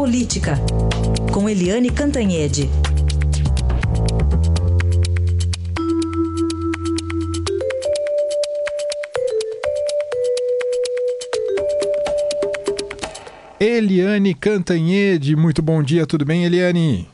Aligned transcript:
Política, 0.00 0.54
com 1.30 1.46
Eliane 1.46 1.90
Cantanhede. 1.90 2.70
Eliane 13.60 14.32
Cantanhede, 14.32 15.36
muito 15.36 15.60
bom 15.60 15.82
dia, 15.82 16.06
tudo 16.06 16.24
bem, 16.24 16.46
Eliane? 16.46 17.06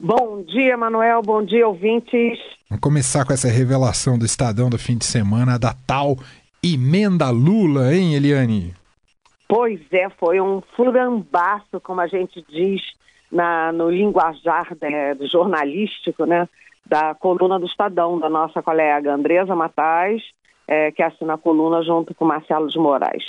Bom 0.00 0.42
dia, 0.42 0.76
Manuel, 0.76 1.22
bom 1.22 1.44
dia, 1.44 1.68
ouvintes. 1.68 2.40
Vamos 2.68 2.80
começar 2.80 3.24
com 3.24 3.32
essa 3.32 3.46
revelação 3.46 4.18
do 4.18 4.26
Estadão 4.26 4.68
do 4.68 4.80
fim 4.80 4.98
de 4.98 5.04
semana 5.04 5.60
da 5.60 5.76
tal 5.86 6.18
emenda 6.60 7.30
Lula, 7.30 7.94
hein, 7.94 8.16
Eliane? 8.16 8.74
Pois 9.54 9.82
é, 9.92 10.08
foi 10.08 10.40
um 10.40 10.62
furambaço, 10.74 11.78
como 11.82 12.00
a 12.00 12.06
gente 12.06 12.42
diz 12.48 12.80
na, 13.30 13.70
no 13.70 13.90
linguajar 13.90 14.74
né, 14.80 15.14
jornalístico, 15.30 16.24
né, 16.24 16.48
da 16.86 17.14
coluna 17.14 17.58
do 17.58 17.66
Estadão, 17.66 18.18
da 18.18 18.30
nossa 18.30 18.62
colega 18.62 19.12
Andresa 19.12 19.54
Matais, 19.54 20.22
é, 20.66 20.90
que 20.90 21.02
assina 21.02 21.34
a 21.34 21.38
coluna 21.38 21.82
junto 21.82 22.14
com 22.14 22.24
Marcelo 22.24 22.66
de 22.66 22.78
Moraes. 22.78 23.24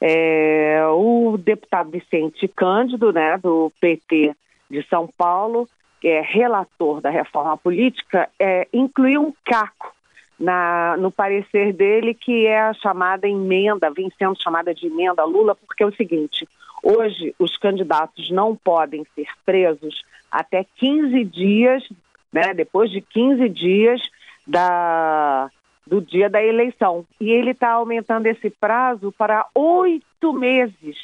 É, 0.00 0.84
o 0.90 1.38
deputado 1.38 1.92
Vicente 1.92 2.48
Cândido, 2.48 3.12
né, 3.12 3.38
do 3.38 3.72
PT 3.80 4.34
de 4.68 4.82
São 4.88 5.08
Paulo, 5.16 5.68
que 6.00 6.08
é 6.08 6.20
relator 6.22 7.00
da 7.00 7.10
reforma 7.10 7.56
política, 7.56 8.28
é, 8.36 8.66
incluiu 8.72 9.22
um 9.28 9.32
caco 9.44 9.94
na, 10.38 10.96
no 10.96 11.10
parecer 11.10 11.72
dele, 11.72 12.14
que 12.14 12.46
é 12.46 12.60
a 12.60 12.74
chamada 12.74 13.28
emenda, 13.28 13.90
vem 13.90 14.10
sendo 14.16 14.40
chamada 14.40 14.72
de 14.74 14.86
emenda 14.86 15.24
Lula, 15.24 15.54
porque 15.54 15.82
é 15.82 15.86
o 15.86 15.94
seguinte: 15.94 16.48
hoje 16.82 17.34
os 17.38 17.56
candidatos 17.56 18.30
não 18.30 18.54
podem 18.54 19.04
ser 19.14 19.26
presos 19.44 20.04
até 20.30 20.64
15 20.76 21.24
dias, 21.24 21.82
né, 22.32 22.54
depois 22.54 22.90
de 22.90 23.00
15 23.00 23.48
dias 23.48 24.00
da, 24.46 25.50
do 25.86 26.00
dia 26.00 26.30
da 26.30 26.42
eleição. 26.42 27.04
E 27.20 27.30
ele 27.30 27.50
está 27.50 27.72
aumentando 27.72 28.26
esse 28.26 28.50
prazo 28.50 29.12
para 29.16 29.46
oito 29.54 30.32
meses. 30.32 30.96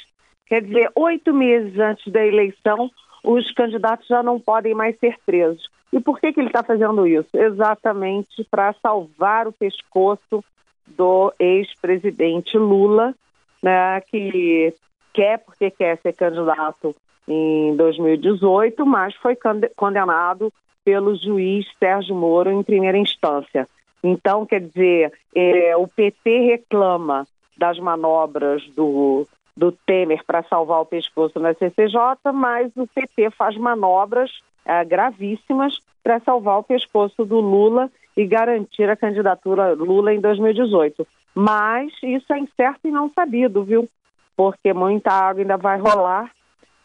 Quer 0.47 0.63
dizer, 0.63 0.91
oito 0.95 1.33
meses 1.33 1.79
antes 1.79 2.13
da 2.13 2.25
eleição, 2.25 2.91
os 3.25 3.51
candidatos 3.53 4.07
já 4.07 4.23
não 4.23 4.39
podem 4.39 4.75
mais 4.75 4.97
ser 4.99 5.17
presos. 5.25 5.69
E 5.93 5.99
por 5.99 6.21
que, 6.21 6.33
que 6.33 6.41
ele 6.41 6.49
está 6.49 6.63
fazendo 6.63 7.07
isso? 7.07 7.31
Exatamente 7.35 8.45
para 8.51 8.75
salvar 8.75 9.49
o 9.49 9.53
pescoço 9.53 10.45
do 10.87 11.33
ex-presidente 11.39 12.59
Lula, 12.59 13.15
né, 13.63 14.01
que 14.03 14.75
quer 15.13 15.39
porque 15.39 15.71
quer 15.71 15.97
ser 15.99 16.13
candidato 16.13 16.95
em 17.27 17.75
2018, 17.77 18.85
mas 18.85 19.15
foi 19.15 19.37
condenado 19.75 20.53
pelo 20.85 21.17
juiz 21.17 21.67
Sérgio 21.79 22.15
Moro 22.15 22.51
em 22.51 22.63
primeira 22.63 22.99
instância. 22.99 23.67
Então, 24.03 24.45
quer 24.45 24.61
dizer, 24.61 25.13
é, 25.35 25.75
o 25.77 25.89
PT 25.89 26.41
reclama 26.41 27.27
das 27.57 27.79
manobras 27.79 28.63
do, 28.77 29.27
do 29.57 29.71
Temer 29.73 30.25
para 30.27 30.43
salvar 30.45 30.81
o 30.81 30.87
pescoço 30.87 31.39
na 31.39 31.55
CCJ, 31.55 31.99
mas 32.33 32.71
o 32.77 32.87
PT 32.87 33.31
faz 33.31 33.57
manobras 33.57 34.31
é, 34.65 34.85
gravíssimas 34.85 35.81
para 36.03 36.21
salvar 36.21 36.59
o 36.59 36.65
pescoço 36.65 37.25
do 37.25 37.41
Lula 37.41 37.91
e 38.17 38.27
garantir 38.27 38.89
a 38.89 38.97
candidatura 38.97 39.73
Lula 39.73 40.13
em 40.13 40.21
2018. 40.21 41.07
Mas 41.35 41.93
isso 42.03 42.33
é 42.33 42.39
incerto 42.39 42.87
e 42.87 42.91
não 42.91 43.11
sabido, 43.13 43.65
viu? 43.65 43.89
Porque 44.37 44.73
muita 44.73 45.11
água 45.13 45.43
ainda 45.43 45.57
vai 45.57 45.79
rolar 45.79 46.31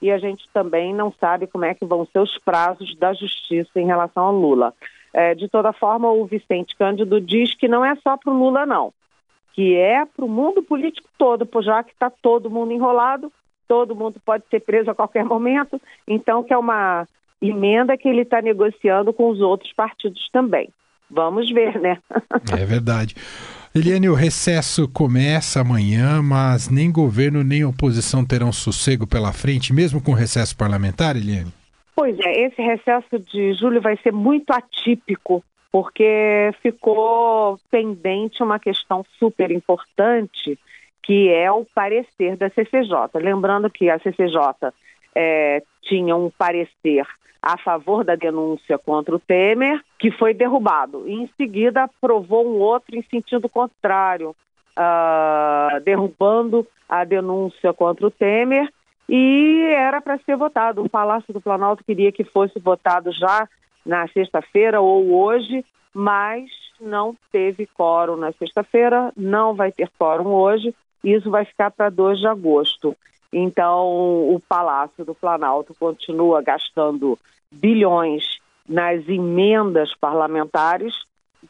e 0.01 0.11
a 0.11 0.17
gente 0.17 0.47
também 0.53 0.93
não 0.93 1.11
sabe 1.19 1.47
como 1.47 1.65
é 1.65 1.73
que 1.73 1.85
vão 1.85 2.05
ser 2.05 2.19
os 2.19 2.37
prazos 2.39 2.95
da 2.95 3.13
justiça 3.13 3.79
em 3.79 3.85
relação 3.85 4.23
ao 4.23 4.33
Lula. 4.33 4.73
É, 5.13 5.35
de 5.35 5.47
toda 5.47 5.73
forma, 5.73 6.11
o 6.11 6.25
Vicente 6.25 6.75
Cândido 6.75 7.19
diz 7.19 7.53
que 7.55 7.67
não 7.67 7.83
é 7.83 7.95
só 7.95 8.15
para 8.15 8.31
o 8.31 8.37
Lula, 8.37 8.65
não, 8.65 8.93
que 9.53 9.75
é 9.75 10.05
para 10.05 10.25
o 10.25 10.29
mundo 10.29 10.63
político 10.63 11.07
todo, 11.17 11.47
já 11.61 11.83
que 11.83 11.91
está 11.91 12.09
todo 12.09 12.49
mundo 12.49 12.71
enrolado, 12.71 13.31
todo 13.67 13.95
mundo 13.95 14.19
pode 14.25 14.43
ser 14.49 14.61
preso 14.61 14.89
a 14.89 14.95
qualquer 14.95 15.23
momento, 15.23 15.79
então 16.07 16.43
que 16.43 16.53
é 16.53 16.57
uma 16.57 17.07
emenda 17.41 17.97
que 17.97 18.07
ele 18.07 18.21
está 18.21 18.41
negociando 18.41 19.13
com 19.13 19.29
os 19.29 19.39
outros 19.39 19.71
partidos 19.73 20.27
também. 20.31 20.69
Vamos 21.09 21.51
ver, 21.51 21.79
né? 21.79 21.97
é 22.57 22.65
verdade. 22.65 23.15
Eliane, 23.73 24.09
o 24.09 24.15
recesso 24.15 24.87
começa 24.87 25.61
amanhã, 25.61 26.21
mas 26.21 26.69
nem 26.69 26.91
governo 26.91 27.43
nem 27.43 27.63
oposição 27.63 28.25
terão 28.25 28.51
sossego 28.51 29.07
pela 29.07 29.31
frente, 29.31 29.73
mesmo 29.73 30.01
com 30.01 30.11
recesso 30.13 30.57
parlamentar, 30.57 31.15
Eliane? 31.15 31.53
Pois 31.95 32.17
é, 32.19 32.45
esse 32.47 32.61
recesso 32.61 33.19
de 33.19 33.53
julho 33.53 33.81
vai 33.81 33.97
ser 33.97 34.11
muito 34.11 34.51
atípico, 34.51 35.43
porque 35.71 36.51
ficou 36.61 37.59
pendente 37.69 38.41
uma 38.41 38.59
questão 38.59 39.05
super 39.17 39.51
importante, 39.51 40.57
que 41.03 41.29
é 41.29 41.51
o 41.51 41.65
parecer 41.65 42.35
da 42.35 42.49
CCJ. 42.49 42.93
Lembrando 43.15 43.69
que 43.69 43.89
a 43.89 43.99
CCJ 43.99 44.73
é, 45.15 45.63
tinha 45.81 46.15
um 46.15 46.29
parecer 46.29 47.05
a 47.41 47.57
favor 47.57 48.03
da 48.03 48.15
denúncia 48.15 48.77
contra 48.77 49.15
o 49.15 49.19
Temer, 49.19 49.81
que 49.97 50.11
foi 50.11 50.33
derrubado. 50.33 51.07
E 51.07 51.13
em 51.13 51.29
seguida 51.37 51.83
aprovou 51.83 52.45
um 52.45 52.59
outro 52.59 52.95
em 52.95 53.03
sentido 53.03 53.47
contrário, 53.47 54.35
uh, 54.77 55.79
derrubando 55.81 56.67
a 56.87 57.03
denúncia 57.03 57.71
contra 57.73 58.07
o 58.07 58.11
Temer 58.11 58.69
e 59.07 59.61
era 59.71 60.01
para 60.01 60.19
ser 60.19 60.35
votado. 60.35 60.83
O 60.83 60.89
Palácio 60.89 61.33
do 61.33 61.41
Planalto 61.41 61.83
queria 61.83 62.11
que 62.11 62.23
fosse 62.23 62.59
votado 62.59 63.11
já 63.11 63.47
na 63.89 64.07
sexta-feira 64.07 64.79
ou 64.79 65.11
hoje, 65.11 65.65
mas 65.91 66.47
não 66.79 67.15
teve 67.31 67.65
quórum 67.65 68.15
na 68.15 68.31
sexta-feira, 68.33 69.11
não 69.17 69.55
vai 69.55 69.71
ter 69.71 69.89
quórum 69.97 70.27
hoje, 70.27 70.75
isso 71.03 71.31
vai 71.31 71.43
ficar 71.43 71.71
para 71.71 71.89
2 71.89 72.19
de 72.19 72.27
agosto. 72.27 72.95
Então, 73.33 73.87
o 74.31 74.39
Palácio 74.47 75.03
do 75.03 75.15
Planalto 75.15 75.73
continua 75.73 76.39
gastando 76.39 77.17
bilhões 77.51 78.37
nas 78.67 79.09
emendas 79.09 79.95
parlamentares, 79.95 80.93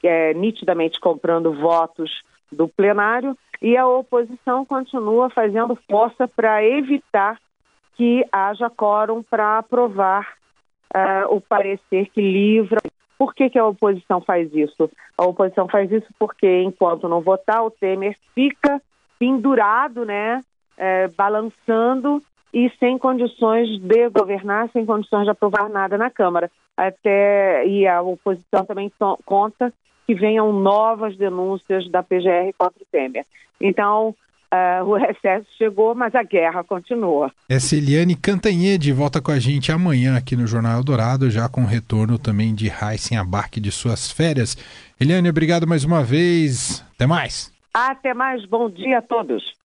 é, 0.02 0.34
nitidamente 0.34 0.98
comprando 0.98 1.52
votos 1.52 2.24
do 2.50 2.70
plenário, 2.70 3.38
e 3.62 3.76
a 3.76 3.86
oposição 3.86 4.66
continua 4.66 5.30
fazendo 5.30 5.78
força 5.90 6.26
para 6.26 6.64
evitar 6.64 7.38
que 7.96 8.26
haja 8.32 8.70
quórum 8.70 9.22
para 9.22 9.58
aprovar 9.58 10.40
uh, 10.96 11.36
o 11.36 11.42
parecer 11.42 12.10
que 12.10 12.22
livra. 12.22 12.80
Por 13.18 13.34
que, 13.34 13.50
que 13.50 13.60
a 13.60 13.66
oposição 13.66 14.22
faz 14.22 14.54
isso? 14.54 14.90
A 15.18 15.26
oposição 15.26 15.68
faz 15.68 15.92
isso 15.92 16.08
porque, 16.18 16.62
enquanto 16.62 17.10
não 17.10 17.22
votar, 17.22 17.64
o 17.66 17.72
Temer 17.72 18.18
fica 18.34 18.82
pendurado, 19.20 20.06
né, 20.06 20.42
é, 20.78 21.10
balançando 21.10 22.24
e 22.54 22.72
sem 22.80 22.98
condições 22.98 23.68
de 23.82 24.10
governar, 24.10 24.70
sem 24.72 24.86
condições 24.86 25.26
de 25.26 25.32
aprovar 25.32 25.70
nada 25.70 25.98
na 25.98 26.10
Câmara. 26.10 26.50
Até 26.78 27.68
e 27.68 27.86
a 27.86 28.02
oposição 28.02 28.66
também 28.66 28.90
conta 29.26 29.74
que 30.08 30.16
venham 30.16 30.54
novas 30.54 31.18
denúncias 31.18 31.90
da 31.92 32.02
PGR 32.02 32.54
contra 32.58 32.82
o 32.82 32.88
Temer. 32.90 33.26
Então, 33.60 34.16
Uh, 34.52 34.84
o 34.84 34.98
recesso 34.98 35.46
chegou, 35.58 35.94
mas 35.94 36.16
a 36.16 36.24
guerra 36.24 36.64
continua. 36.64 37.32
Essa 37.48 37.76
Eliane 37.76 38.16
Cantanhede 38.16 38.92
volta 38.92 39.22
com 39.22 39.32
a 39.32 39.38
gente 39.38 39.72
amanhã 39.72 40.18
aqui 40.18 40.36
no 40.36 40.48
Jornal 40.48 40.78
Eldorado, 40.78 41.30
já 41.30 41.48
com 41.48 41.66
retorno 41.66 42.18
também 42.18 42.56
de 42.56 42.68
Heisen 42.68 43.18
Abarque 43.18 43.60
de 43.60 43.72
suas 43.72 44.12
férias. 44.12 44.58
Eliane, 45.00 45.30
obrigado 45.30 45.68
mais 45.68 45.84
uma 45.84 46.04
vez. 46.04 46.84
Até 46.96 47.06
mais. 47.06 47.54
Até 47.72 48.14
mais. 48.14 48.44
Bom 48.46 48.70
dia 48.72 48.98
a 48.98 49.02
todos. 49.04 49.56